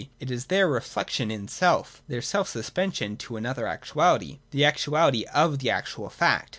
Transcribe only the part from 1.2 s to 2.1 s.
in self,